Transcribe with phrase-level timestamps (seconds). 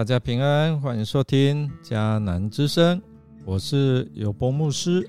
[0.00, 3.02] 大家平安，欢迎收听迦南之声，
[3.44, 5.06] 我是有波牧师。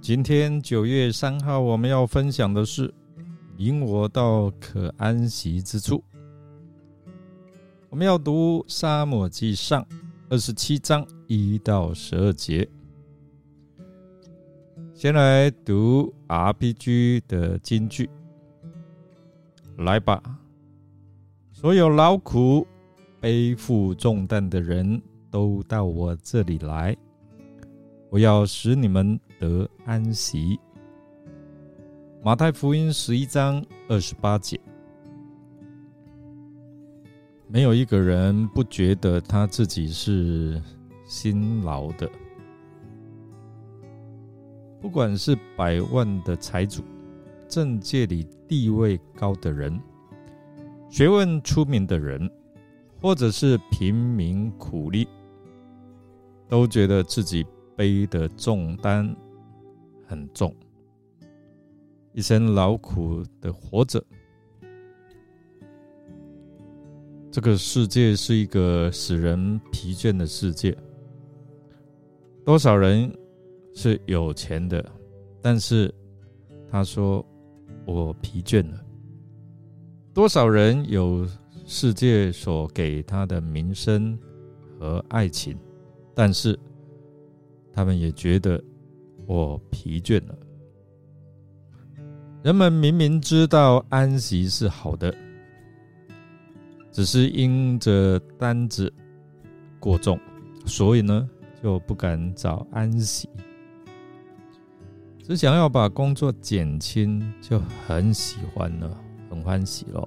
[0.00, 2.94] 今天九月三号，我们要分享的是
[3.56, 6.00] 引我到可安息之处。
[7.90, 9.82] 我们要读《沙漠记上》
[10.28, 12.68] 二十七章一到十二节。
[14.94, 18.08] 先来读 RPG 的金句，
[19.78, 20.22] 来吧，
[21.50, 22.64] 所有劳苦。
[23.22, 26.96] 背负重担的人都到我这里来，
[28.10, 30.58] 我要使你们得安息。
[32.20, 34.60] 马太福音十一章二十八节，
[37.46, 40.60] 没有一个人不觉得他自己是
[41.06, 42.10] 辛劳的，
[44.80, 46.82] 不管是百万的财主、
[47.46, 49.80] 政界里地位高的人、
[50.90, 52.28] 学问出名的人。
[53.02, 55.08] 或者是贫民苦力，
[56.48, 59.12] 都觉得自己背的重担
[60.06, 60.54] 很重，
[62.12, 64.00] 一生劳苦的活着。
[67.32, 70.76] 这个世界是一个使人疲倦的世界。
[72.44, 73.12] 多少人
[73.74, 74.84] 是有钱的，
[75.40, 75.92] 但是
[76.70, 77.24] 他说
[77.84, 78.80] 我疲倦了。
[80.14, 81.26] 多少人有？
[81.74, 84.16] 世界所给他的名声
[84.78, 85.56] 和爱情，
[86.14, 86.56] 但是
[87.72, 88.62] 他们也觉得
[89.24, 90.36] 我疲倦了。
[92.42, 95.16] 人们明明知道安息是好的，
[96.90, 98.92] 只是因着担子
[99.80, 100.20] 过重，
[100.66, 101.26] 所以呢
[101.62, 103.30] 就不敢找安息，
[105.22, 108.94] 只想要把工作减轻，就很喜欢了，
[109.30, 110.06] 很欢喜喽。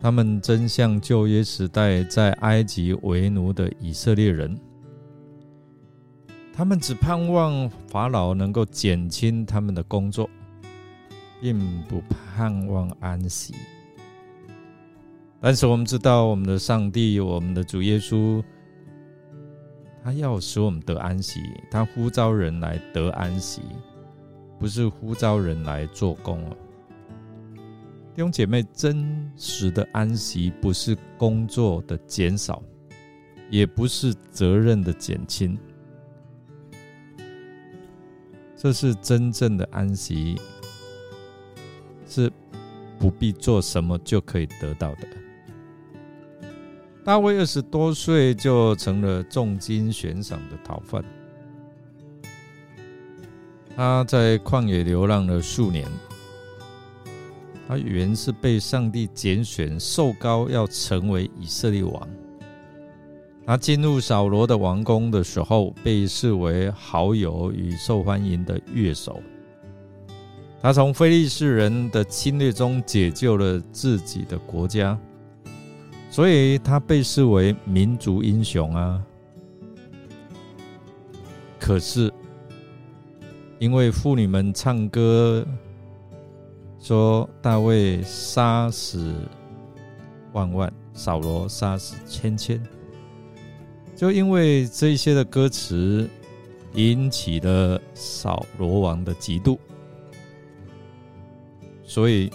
[0.00, 4.56] 他们真像旧约时代在埃及为奴的以色列人，
[6.52, 10.30] 他们只盼望法老能够减轻他们的工作，
[11.40, 13.54] 并不盼望安息。
[15.40, 18.42] 但是我们知道，我们的上帝，我们的主耶稣，
[20.02, 23.62] 他要使我们得安息，他呼召人来得安息，
[24.60, 26.40] 不是呼召人来做工
[28.18, 32.60] 弟兄姐妹，真实的安息不是工作的减少，
[33.48, 35.56] 也不是责任的减轻，
[38.56, 40.36] 这是真正的安息，
[42.08, 42.28] 是
[42.98, 45.06] 不必做什么就可以得到的。
[47.04, 51.04] 大卫二十多岁就成了重金悬赏的逃犯，
[53.76, 55.86] 他在旷野流浪了数年。
[57.68, 62.08] 他原是被上帝拣选、受高，要成为以色列王。
[63.44, 69.22] 他进入扫罗的王宫的时候，被视为好友与受欢迎的乐手。
[70.62, 74.98] 他从非利士人的侵略中解救了自己的国家，
[76.08, 79.04] 所以他被视为民族英雄啊。
[81.60, 82.10] 可是，
[83.58, 85.46] 因为妇女们唱歌。
[86.80, 89.14] 说大卫杀死
[90.32, 92.62] 万万，扫罗杀死千千，
[93.96, 96.08] 就因为这些的歌词
[96.74, 99.58] 引起了扫罗王的嫉妒，
[101.84, 102.30] 所以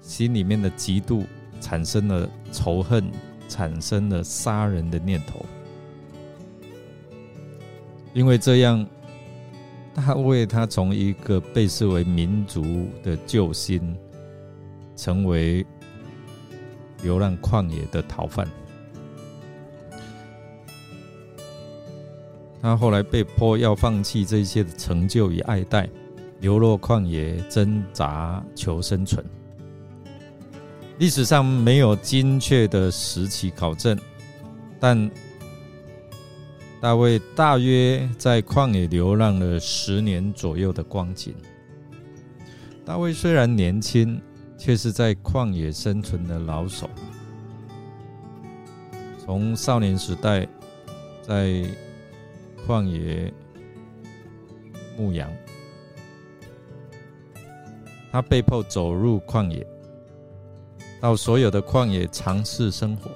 [0.00, 1.24] 心里面的嫉妒
[1.60, 3.10] 产生了仇恨，
[3.48, 5.44] 产生了杀人的念头，
[8.12, 8.86] 因为这样。
[9.94, 13.96] 他为他从一个被视为民族的救星，
[14.96, 15.64] 成为
[17.02, 18.46] 流浪旷野的逃犯。
[22.60, 25.88] 他后来被迫要放弃这些的成就与爱戴，
[26.40, 29.24] 流落旷野挣扎求生存。
[30.98, 33.98] 历史上没有精确的时期考证，
[34.78, 35.10] 但。
[36.84, 41.34] 大卫大约在旷野流浪了十年左右的光景。
[42.84, 44.20] 大卫虽然年轻，
[44.58, 46.90] 却是在旷野生存的老手。
[49.18, 50.46] 从少年时代
[51.22, 51.64] 在
[52.66, 53.32] 旷野
[54.98, 55.32] 牧羊，
[58.12, 59.66] 他被迫走入旷野，
[61.00, 63.10] 到所有的旷野尝试生活，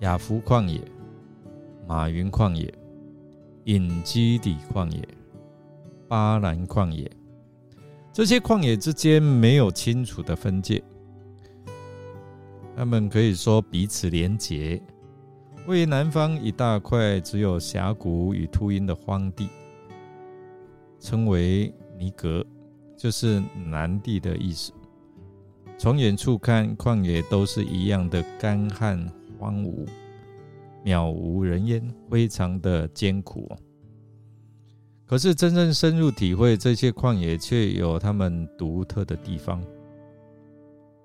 [0.00, 0.78] 雅福旷野。
[1.86, 2.72] 马云旷野、
[3.64, 5.06] 隐基底旷野、
[6.08, 7.10] 巴兰旷野，
[8.12, 10.82] 这些旷野之间没有清楚的分界。
[12.76, 14.80] 他们可以说彼此连结。
[15.66, 19.48] 位于南方一大块只有峡谷与秃鹰的荒地，
[21.00, 22.44] 称为尼格，
[22.96, 24.72] 就是南地的意思。
[25.78, 29.86] 从远处看，旷野都是一样的干旱荒芜，
[30.84, 33.50] 渺无人烟，非常的艰苦。
[35.06, 39.62] 可是真正深入体会这些旷野，却有他们独特的地方。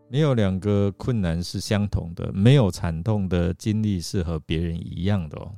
[0.09, 5.55] 没有两个困难是相同的，没有惨痛的经历是和别人一样的哦，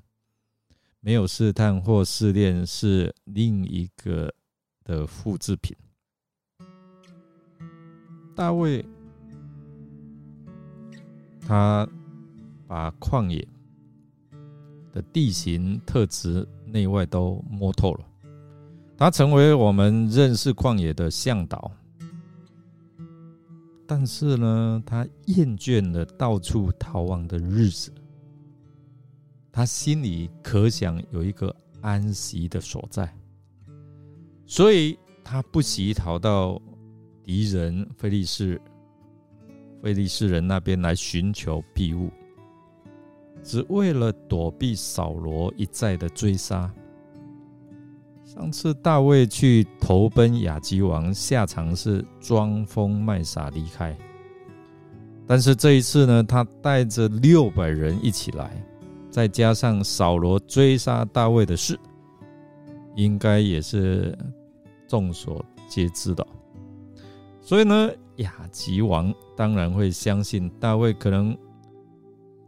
[0.99, 4.33] 没有试探或试炼是另一个
[4.83, 5.75] 的复制品。
[8.35, 8.85] 大卫
[11.39, 11.87] 他
[12.67, 13.47] 把旷野
[14.91, 18.05] 的地形特质内外都摸透了，
[18.97, 21.71] 他成为我们认识旷野的向导。
[23.87, 27.91] 但是呢，他厌倦了到处逃亡的日子，
[29.51, 33.13] 他心里可想有一个安息的所在，
[34.45, 36.57] 所以他不惜逃到
[37.21, 38.61] 敌人菲利士、
[39.83, 42.09] 菲利士人那边来寻求庇护，
[43.43, 46.71] 只为了躲避扫罗一再的追杀。
[48.23, 53.97] 上次大卫去投奔亚基王，下场是装疯卖傻离开。
[55.27, 58.51] 但是这一次呢，他带着六百人一起来，
[59.09, 61.77] 再加上扫罗追杀大卫的事，
[62.95, 64.17] 应该也是
[64.87, 66.25] 众所皆知的。
[67.41, 71.37] 所以呢，亚吉王当然会相信大卫可能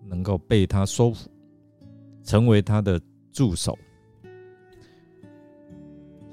[0.07, 1.29] 能够被他收服，
[2.23, 3.01] 成为他的
[3.31, 3.77] 助手。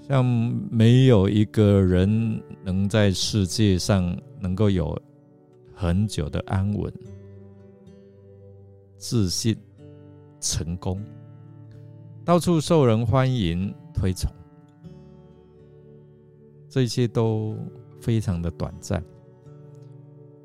[0.03, 0.25] 像
[0.71, 5.01] 没有一个人能在世界上能够有
[5.73, 6.93] 很久的安稳、
[8.97, 9.57] 自信、
[10.41, 11.01] 成功，
[12.25, 14.29] 到处受人欢迎、推崇，
[16.69, 17.57] 这些都
[18.01, 19.01] 非常的短暂。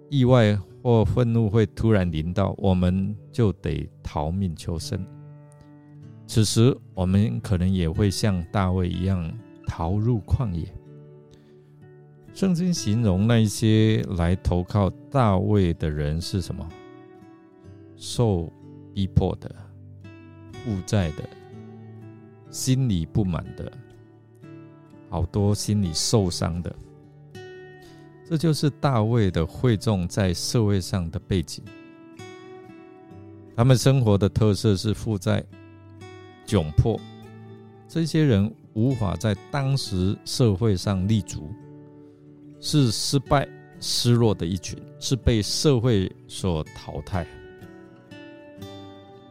[0.09, 0.55] 意外
[0.85, 5.03] 或愤怒会突然临到，我们就得逃命求生。
[6.27, 9.35] 此时，我们可能也会像大卫一样。
[9.65, 10.71] 逃入旷野。
[12.35, 16.63] 圣经形容那些来投靠大卫的人是什么？
[17.95, 18.53] 受
[18.93, 19.49] 逼迫的、
[20.53, 21.23] 负债的、
[22.51, 23.71] 心里不满的，
[25.09, 26.75] 好多心里受伤的。
[28.29, 31.63] 这就是大卫的会众在社会上的背景。
[33.55, 35.43] 他们生活的特色是负债、
[36.45, 36.99] 窘迫。
[37.87, 38.53] 这些人。
[38.75, 41.49] 无法在当时社会上立足，
[42.59, 43.47] 是失败、
[43.79, 47.25] 失落的一群，是被社会所淘汰。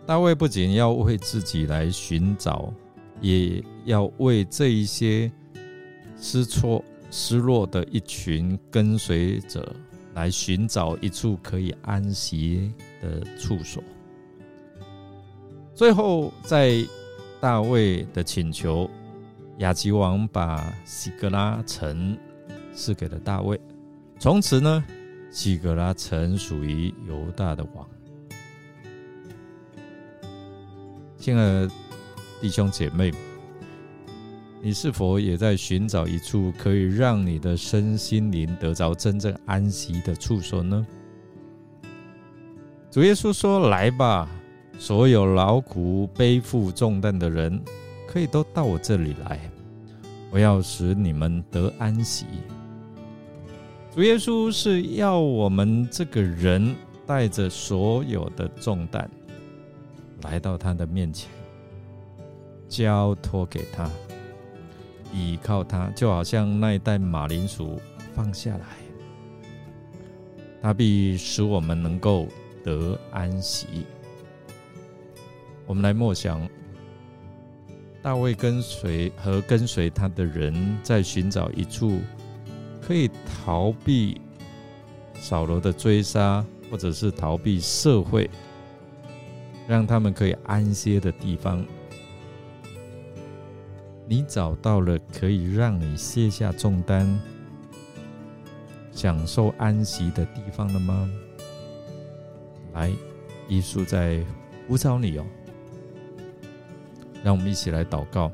[0.06, 2.72] 大卫不仅要为自己来寻找，
[3.20, 5.30] 也要为这一些
[6.16, 6.82] 失错、
[7.16, 9.72] 失落的一群跟随者
[10.14, 13.80] 来寻找一处可以安息的处所。
[15.76, 16.84] 最后，在
[17.40, 18.90] 大卫的请求。
[19.58, 22.18] 亚吉王把西格拉城
[22.74, 23.60] 赐给了大卫，
[24.18, 24.84] 从此呢，
[25.30, 27.88] 西格拉城属于犹大的王。
[31.16, 31.70] 亲爱的
[32.40, 33.12] 弟兄姐妹，
[34.66, 40.86] 你是否也在寻找一处可以让你的身心灵得着真正安息的处所呢？
[42.90, 44.26] 主耶稣说：“来吧，
[44.78, 47.62] 所有劳苦背负重担的人。”
[48.08, 49.38] 可以都到我这里来，
[50.30, 52.24] 我要使你们得安息。
[53.94, 59.10] 主耶稣是要我们这个人带着所有的重担
[60.22, 61.28] 来到他的面前，
[62.66, 63.90] 交托给他，
[65.14, 67.80] 依靠他，就好像那一袋马铃薯
[68.14, 68.66] 放下来，
[70.60, 72.26] 他必使我们能够
[72.64, 73.86] 得安息。
[75.66, 76.46] 我们来默想。
[78.02, 82.00] 大卫跟随和跟随他的人在寻找一处
[82.82, 84.20] 可以逃避
[85.14, 88.28] 扫罗的追杀，或者是逃避社会，
[89.66, 91.64] 让他们可以安歇的地方。
[94.06, 97.18] 你找到了可以让你卸下重担、
[98.92, 101.10] 享受安息的地方了吗？
[102.74, 102.90] 来，
[103.48, 104.22] 耶稣在
[104.68, 105.24] 呼召你哦。
[107.22, 108.30] 让我们一起来祷告，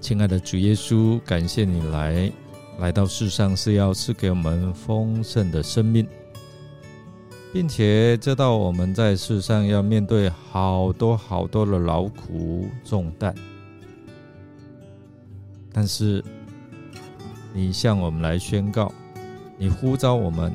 [0.00, 2.32] 亲爱的主耶稣，感谢你来
[2.80, 6.06] 来到世上是要赐给我们丰盛的生命。
[7.52, 13.34] 并且知道我们在世上要面对好多好多的劳苦重担，
[15.76, 16.24] 但是
[17.52, 18.90] 你向我们来宣告，
[19.58, 20.50] 你呼召我们，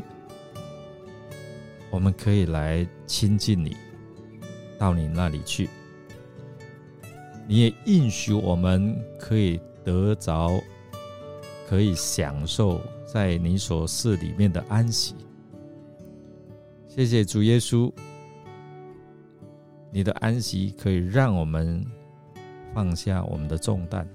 [1.92, 3.78] 我们可以来亲近你，
[4.80, 5.70] 到你那里去。
[7.48, 10.60] 你也应许我们可以得着，
[11.70, 15.14] 可以享受在你所示里面的安息。
[16.88, 17.94] 谢谢主耶稣，
[19.92, 21.86] 你的安息可以让我们
[22.74, 24.08] 放下我们的重担。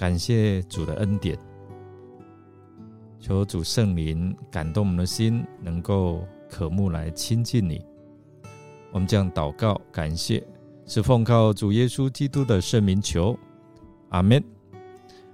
[0.00, 1.38] 感谢主的恩典，
[3.20, 7.84] 求主圣灵感动我们的心，能够渴慕来亲近你。
[8.92, 10.42] 我们将祷告，感谢
[10.86, 13.38] 是奉靠主耶稣基督的圣名求，
[14.08, 14.42] 阿门。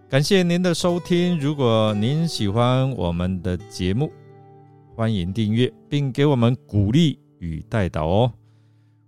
[0.08, 4.10] 感谢您的收听，如果您喜欢我们的节目。
[4.96, 8.32] 欢迎订阅，并给我们鼓励与带导哦。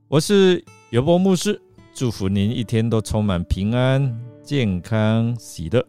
[0.06, 1.60] 我是尤波牧师，
[1.92, 4.16] 祝福您一天都充满平安、
[4.48, 5.86] 健康、喜乐。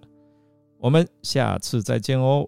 [0.80, 2.46] 我们下次再见哦。